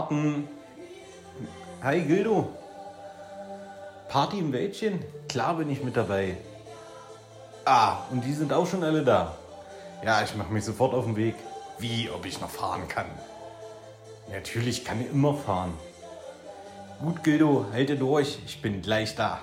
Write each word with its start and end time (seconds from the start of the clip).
Paten. 0.00 0.48
Hi 1.82 2.00
Gildo. 2.00 2.48
Party 4.08 4.38
im 4.38 4.50
Wäldchen? 4.50 5.04
Klar 5.28 5.58
bin 5.58 5.68
ich 5.68 5.84
mit 5.84 5.94
dabei. 5.94 6.38
Ah, 7.66 7.98
und 8.10 8.24
die 8.24 8.32
sind 8.32 8.50
auch 8.50 8.66
schon 8.66 8.82
alle 8.82 9.04
da. 9.04 9.36
Ja, 10.02 10.22
ich 10.22 10.34
mache 10.36 10.54
mich 10.54 10.64
sofort 10.64 10.94
auf 10.94 11.04
den 11.04 11.16
Weg. 11.16 11.34
Wie, 11.78 12.08
ob 12.08 12.24
ich 12.24 12.40
noch 12.40 12.48
fahren 12.48 12.88
kann? 12.88 13.10
Natürlich 14.32 14.86
kann 14.86 15.02
ich 15.02 15.10
immer 15.10 15.34
fahren. 15.34 15.74
Gut, 17.02 17.22
Gildo, 17.22 17.66
halte 17.70 17.96
durch, 17.96 18.38
ich 18.46 18.62
bin 18.62 18.80
gleich 18.80 19.16
da. 19.16 19.40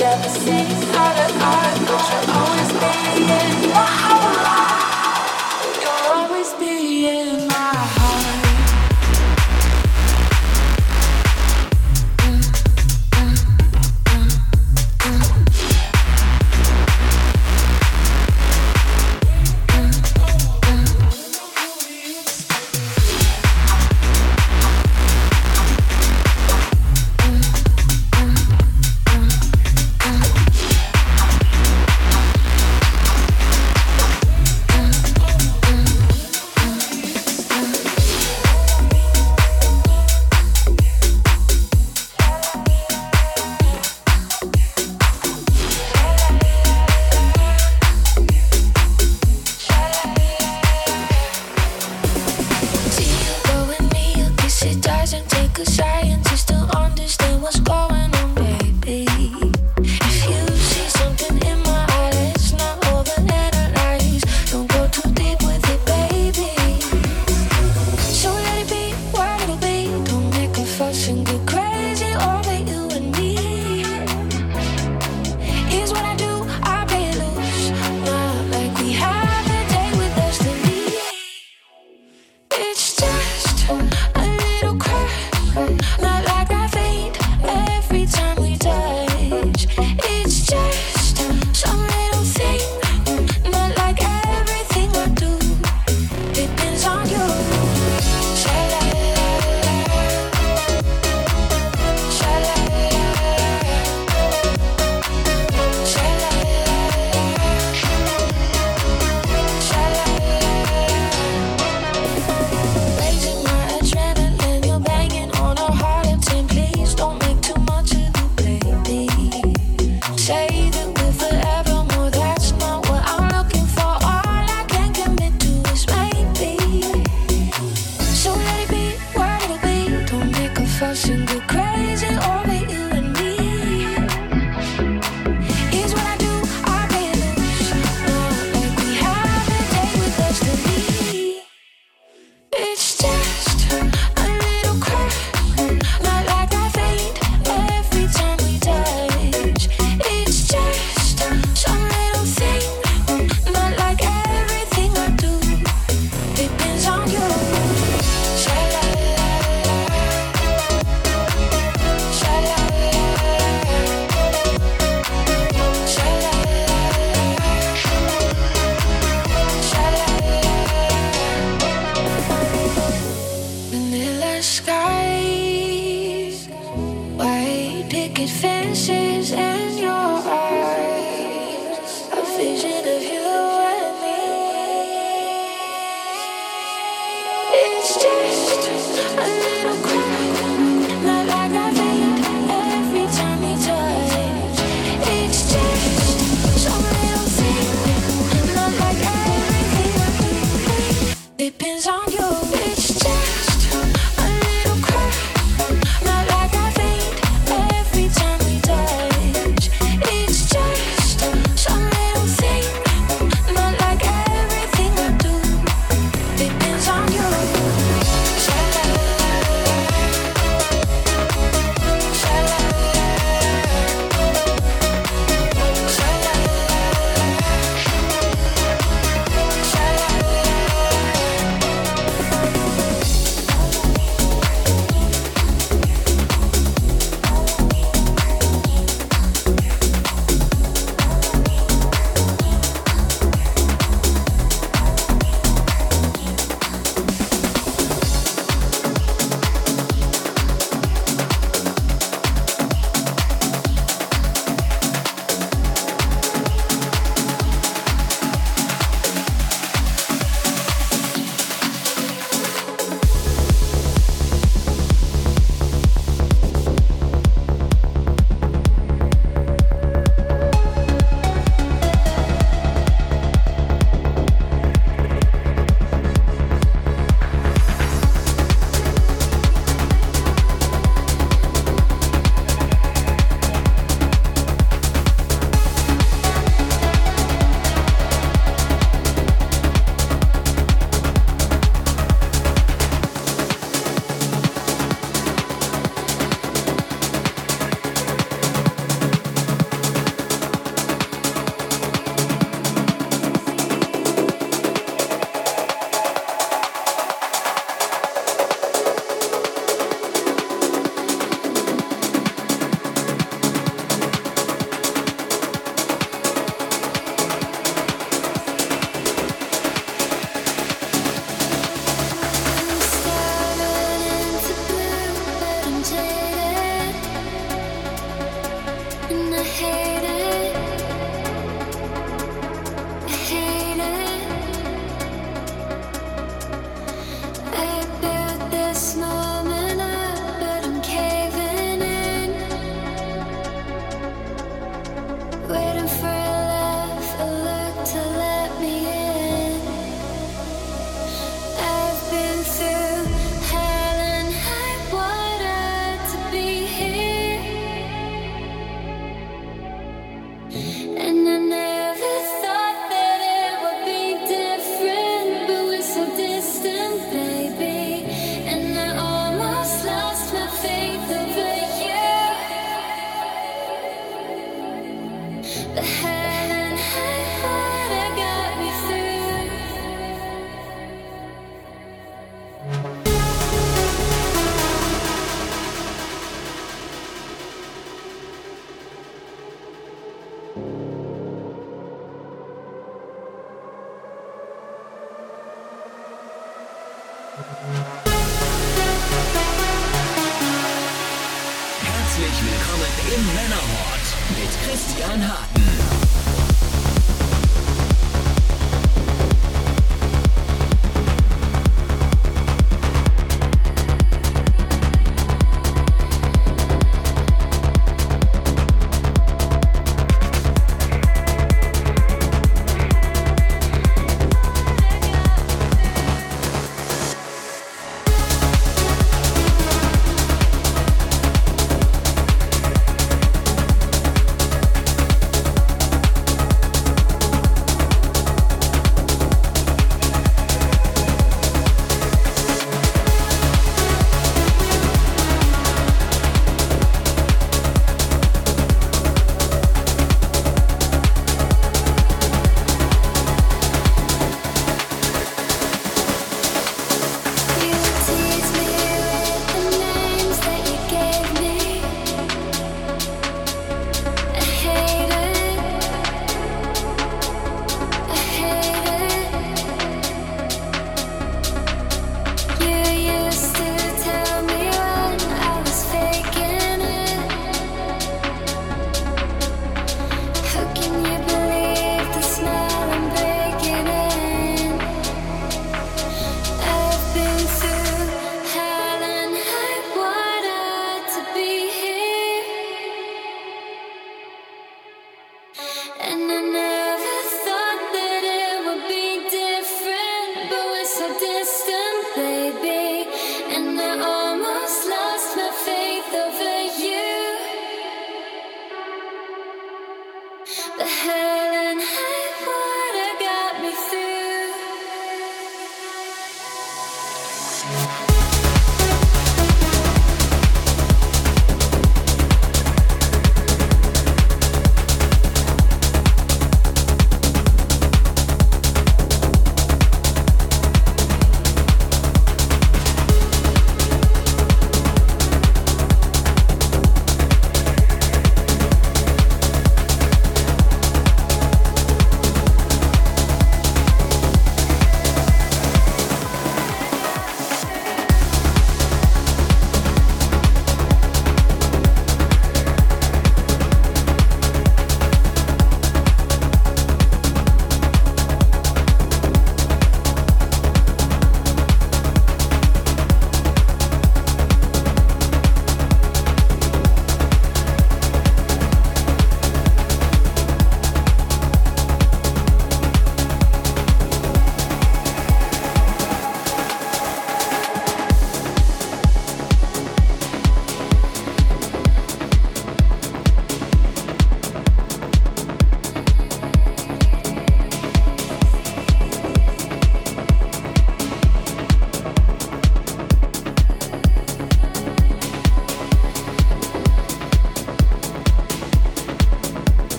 Never 0.00 0.28
seen 0.30 0.66
eye 0.94 1.14
to 1.14 1.26
eye, 1.44 1.76
but 1.86 2.02
you'll 2.10 2.30
always 2.36 2.72
be 2.80 3.22
in 3.22 3.70
my 3.72 3.89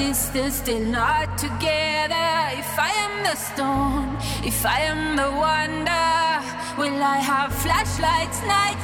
distance, 0.00 0.54
still 0.56 0.84
not 1.00 1.36
together. 1.36 2.30
If 2.62 2.72
I 2.88 2.90
am 3.04 3.12
the 3.28 3.36
storm, 3.36 4.08
if 4.50 4.64
I 4.64 4.80
am 4.92 5.02
the 5.20 5.30
wonder, 5.46 6.10
will 6.80 7.02
I 7.16 7.18
have 7.32 7.50
flashlights, 7.62 8.40
night? 8.56 8.79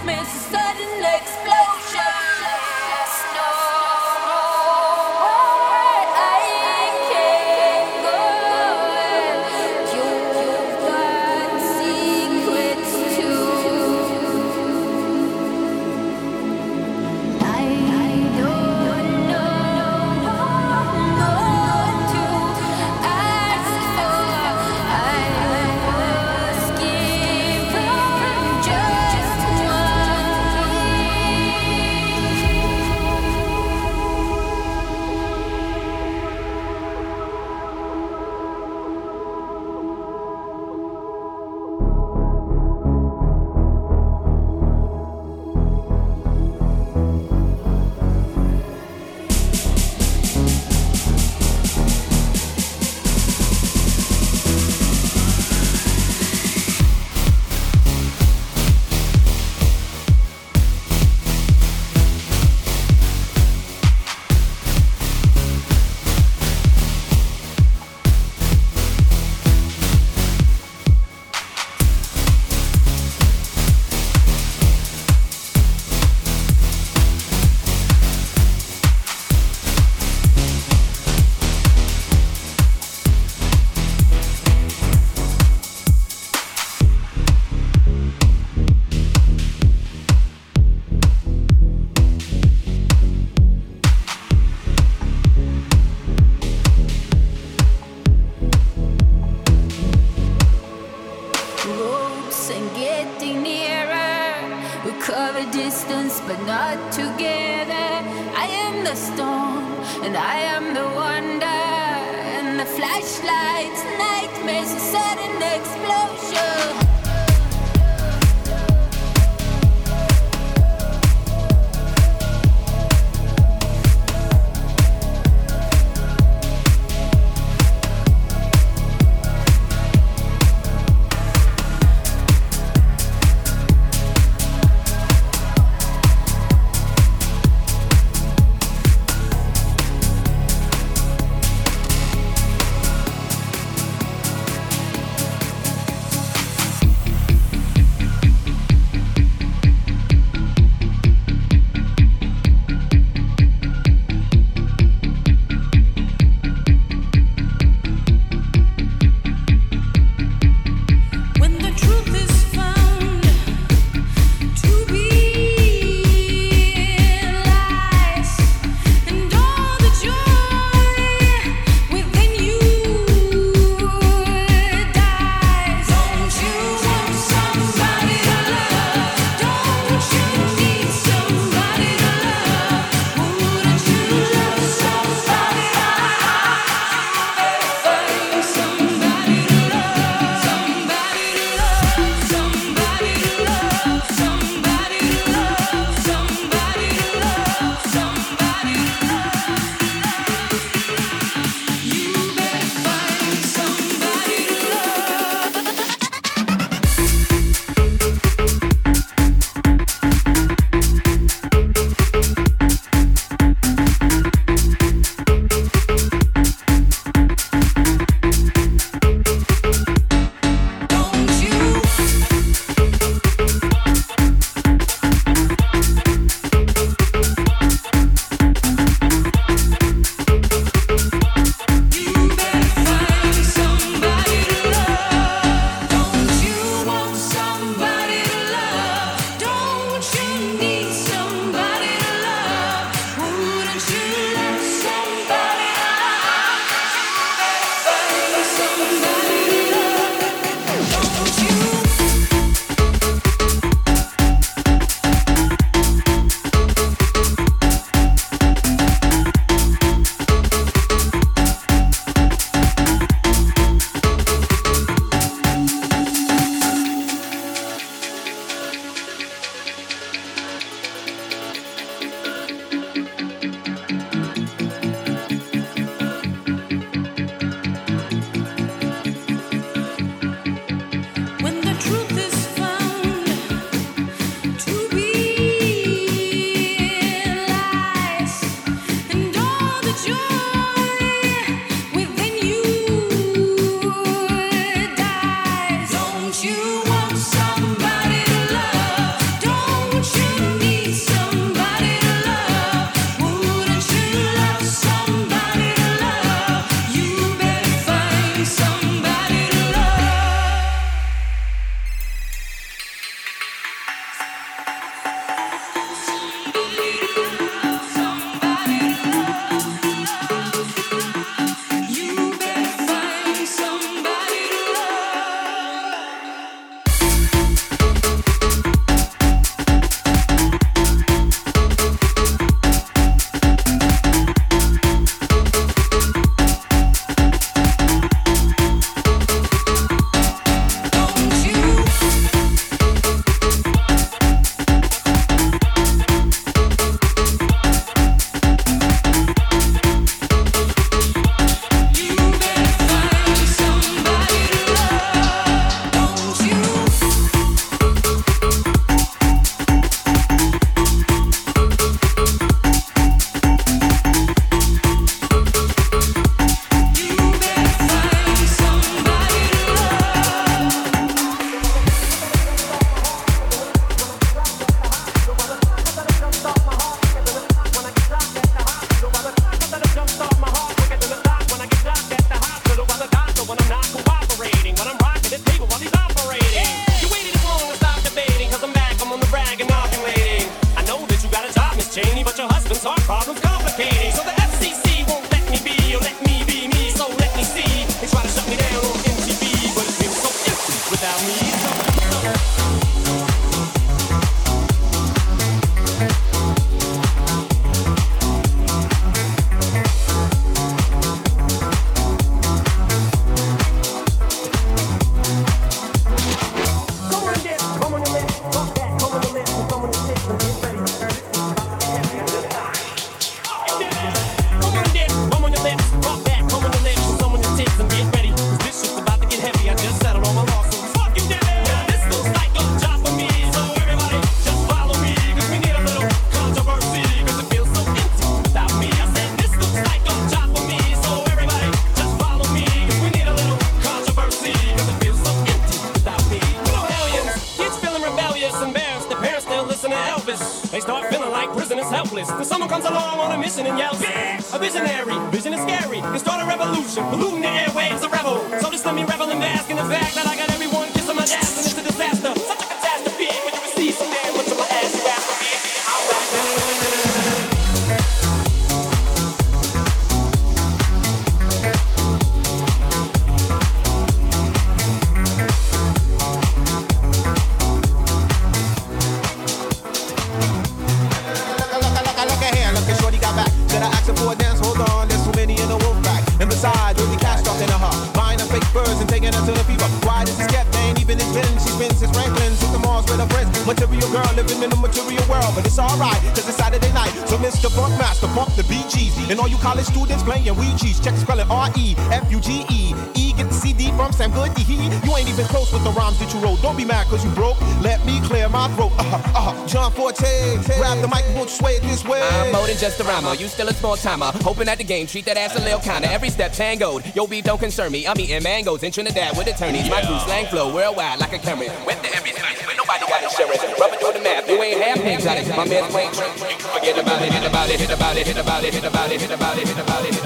you 513.46 513.50
still 513.50 513.68
a 513.68 513.74
small 513.74 513.96
timer. 513.96 514.30
Hoping 514.42 514.68
at 514.68 514.78
the 514.78 514.84
game, 514.84 515.06
treat 515.06 515.24
that 515.24 515.36
ass 515.36 515.54
a 515.56 515.62
little 515.62 515.78
kinda. 515.78 516.10
Every 516.10 516.30
step 516.30 516.52
tangoed. 516.52 517.04
Yo, 517.14 517.26
beef 517.26 517.44
don't 517.44 517.58
concern 517.58 517.92
me. 517.92 518.06
I'm 518.06 518.18
eating 518.18 518.42
mangoes 518.42 518.82
in 518.82 518.90
Trinidad 518.90 519.36
with 519.38 519.46
attorneys. 519.46 519.88
My 519.88 520.02
crew 520.02 520.18
slang 520.20 520.46
flow 520.46 520.74
worldwide 520.74 521.20
like 521.20 521.32
a 521.32 521.38
camera. 521.38 521.70
With 521.86 522.02
the 522.02 522.10
every 522.16 522.32
street, 522.32 522.58
but 522.66 522.76
nobody 522.76 523.06
got 523.06 523.22
insurance. 523.22 523.62
Rubbing 523.78 523.98
through 524.00 524.14
the 524.14 524.20
map, 524.20 524.48
you 524.48 524.60
ain't 524.60 524.82
half 524.82 524.98
exotic. 524.98 525.46
My 525.56 525.64
man's 525.64 525.92
playing 525.92 526.12
tricks. 526.12 526.42
Forget 526.42 526.98
about 526.98 527.22
it, 527.22 527.32
hit 527.32 527.46
about 527.46 527.70
it, 527.70 527.80
hit 527.80 527.90
about 527.90 528.16
it, 528.16 528.26
hit 528.26 528.36
about 528.36 528.64
it, 528.64 528.74
hit 528.74 528.84
about 528.84 529.12
it, 529.12 529.20
hit 529.20 529.30
about 529.30 529.56
it, 529.56 529.68
hit 529.68 529.78
about 529.78 530.04
it, 530.04 530.14
hit 530.14 530.18
about 530.18 530.24
it. 530.24 530.25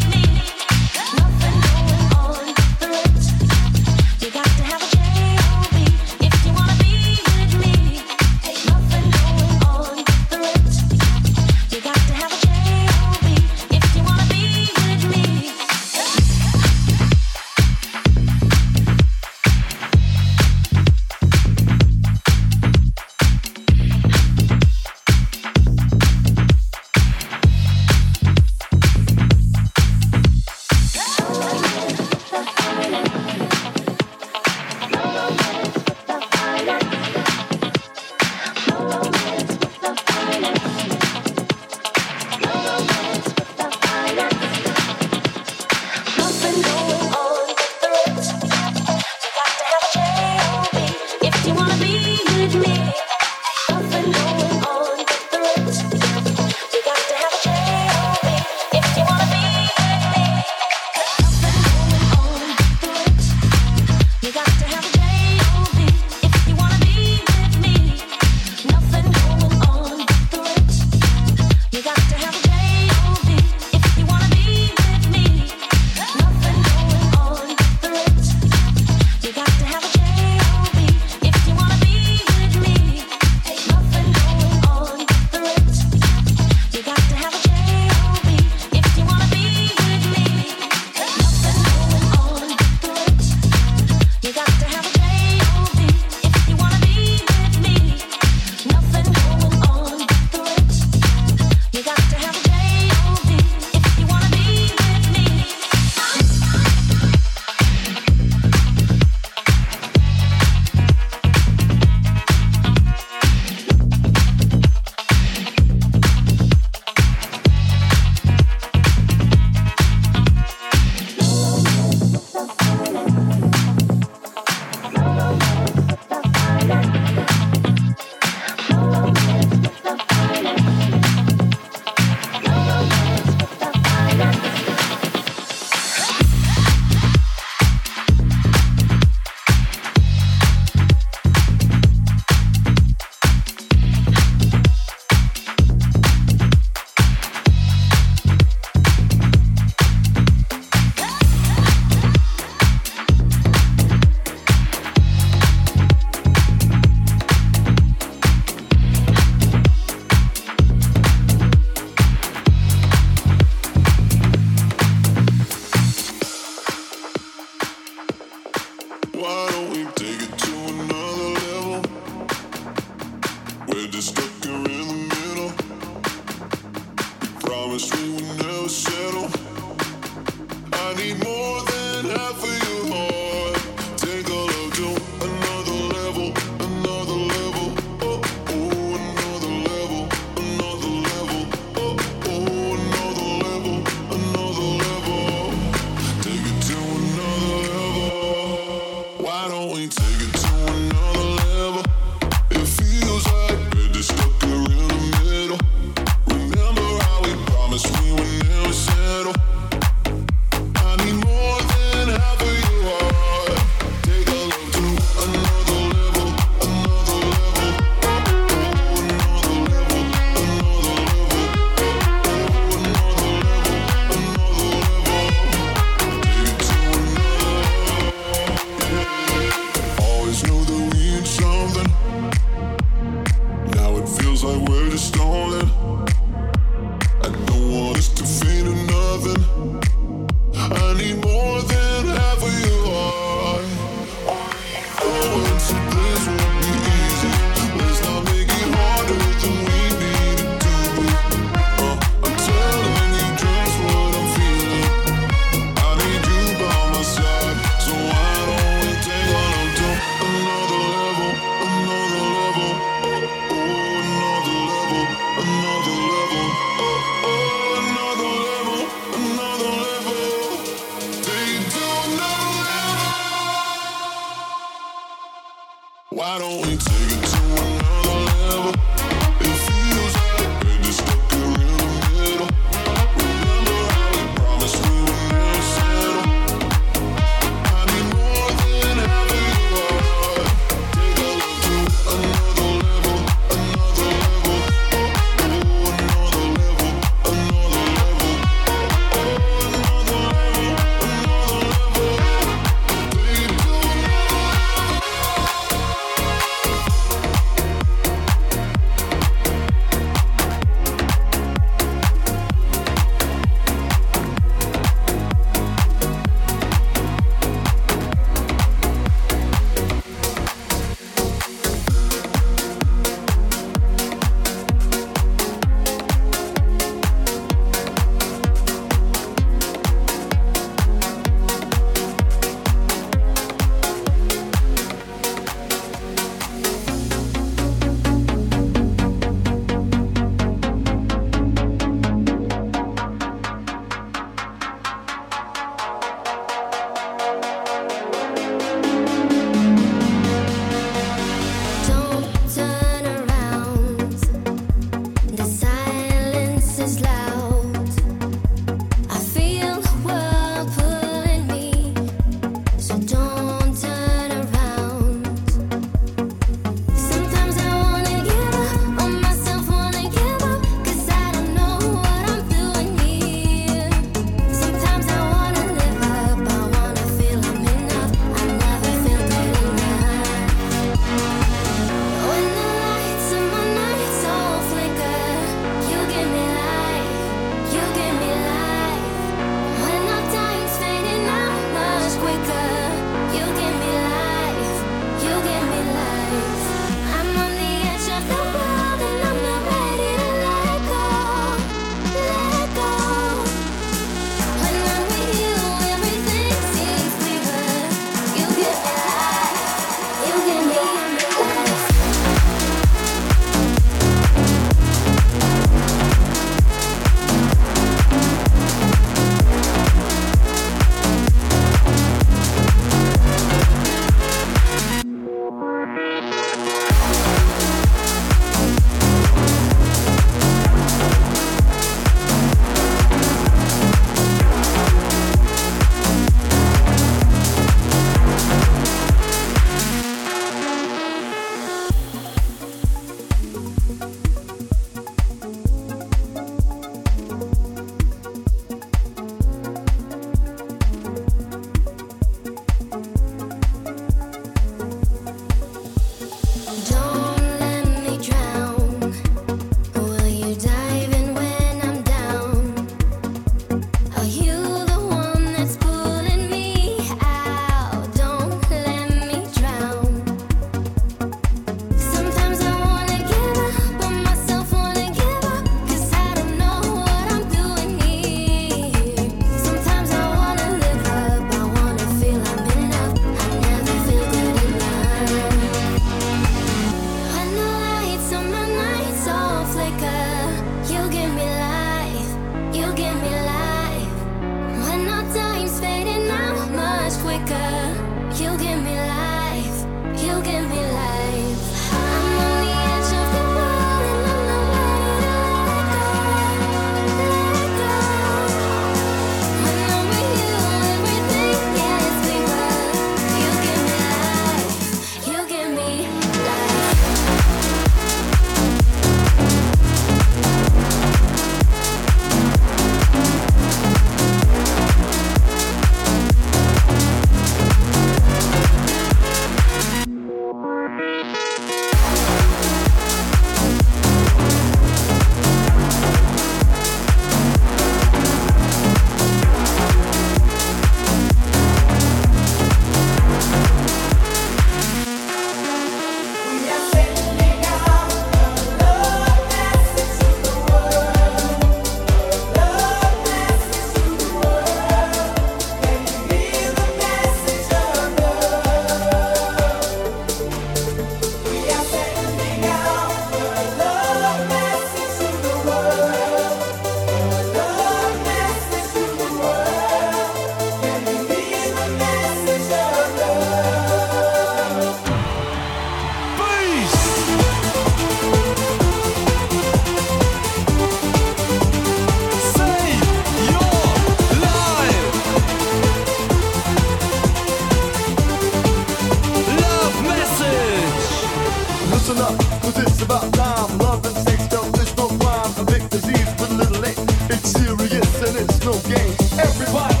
No 598.65 598.73
game. 598.83 599.15
Everybody 599.39 600.00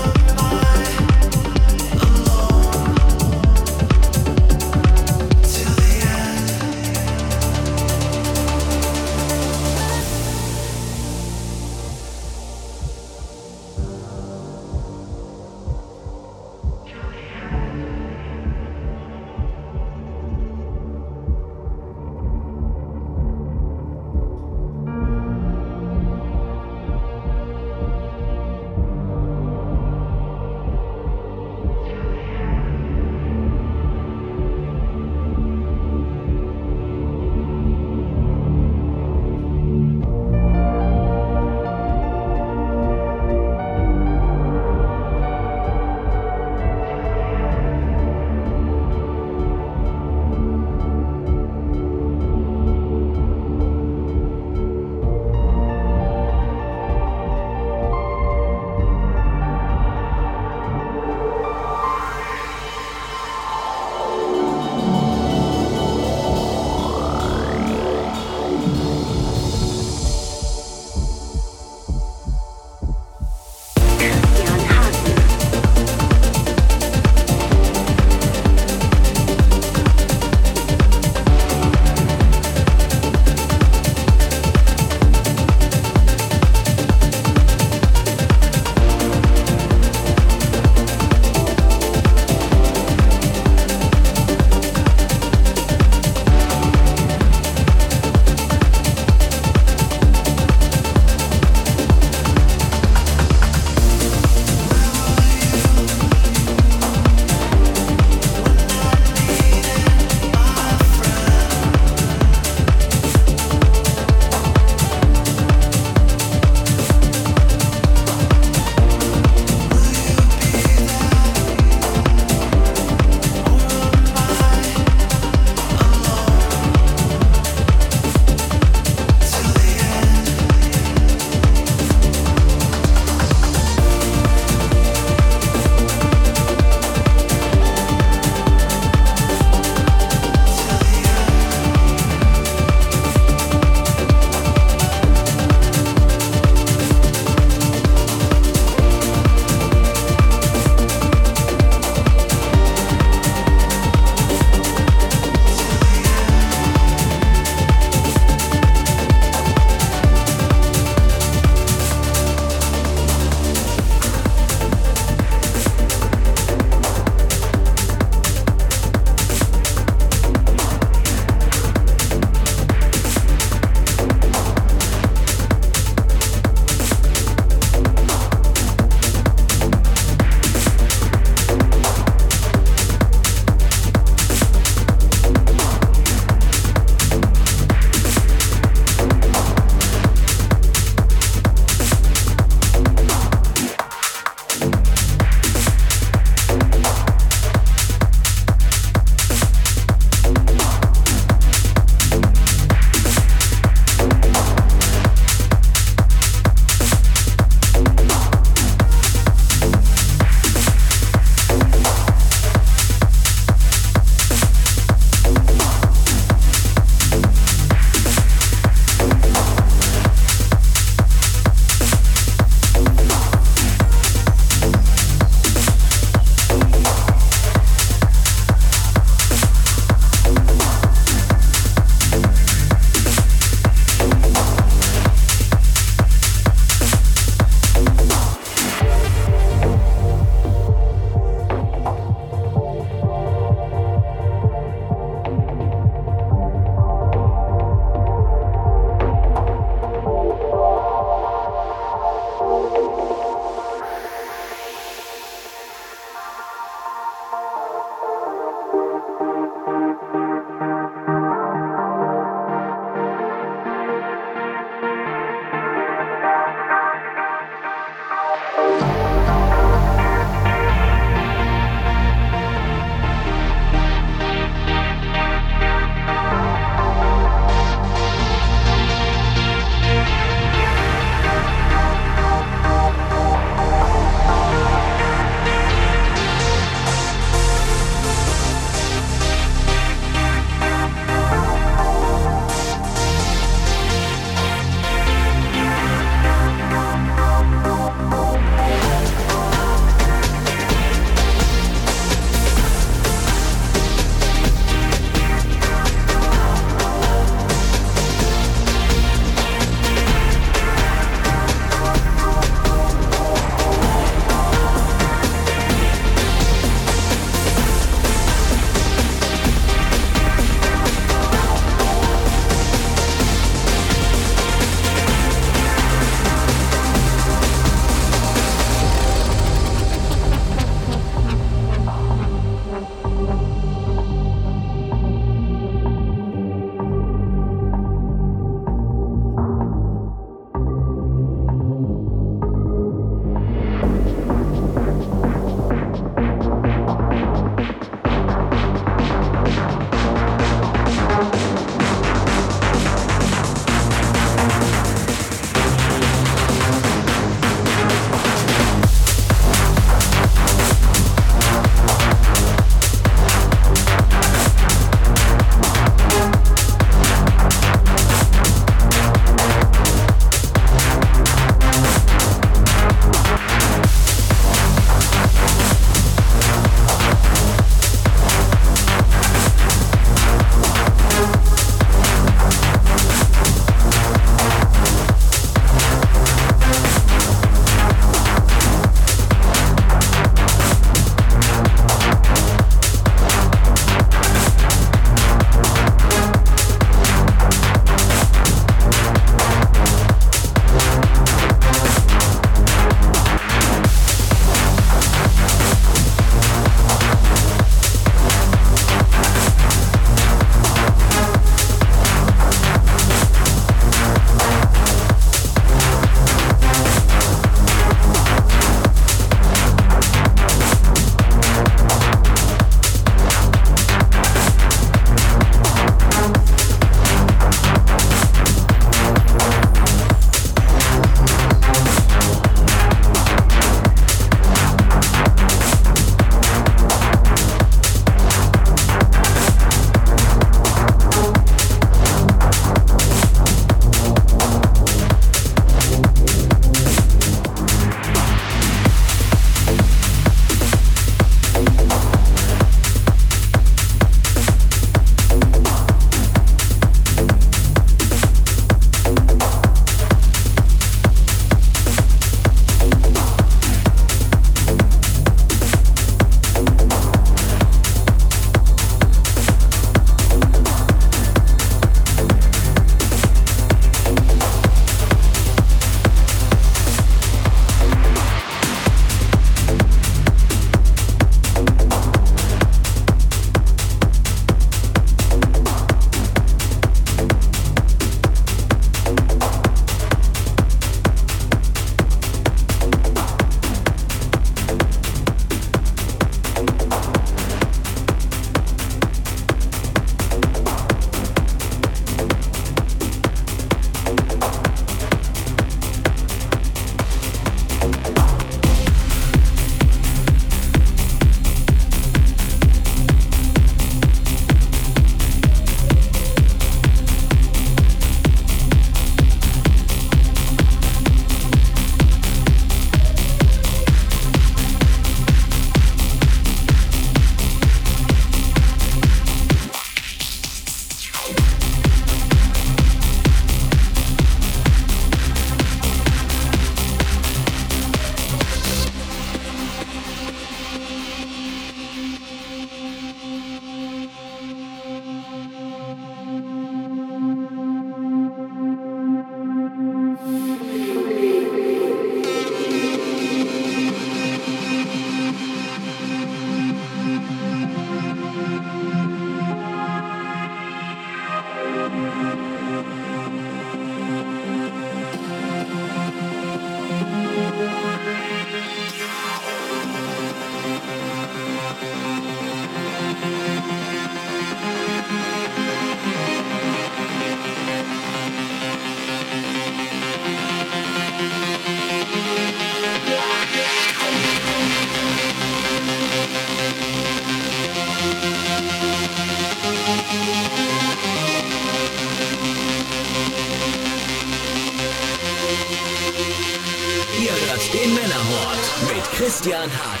Christian 599.41 599.71
Harten. 599.71 600.00